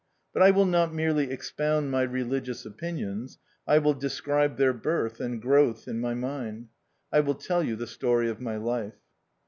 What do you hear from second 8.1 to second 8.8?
of my